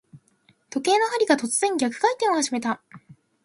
[0.71, 2.81] 時計の針が、突然逆回転を始めた。